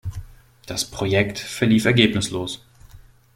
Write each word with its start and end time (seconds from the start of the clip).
Das 0.65 0.83
Projekt 0.85 1.37
verlief 1.37 1.85
ergebnislos. 1.85 2.63